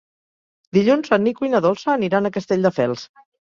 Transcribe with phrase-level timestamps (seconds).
[0.77, 3.09] Dilluns en Nico i na Dolça aniran a Castelldefels.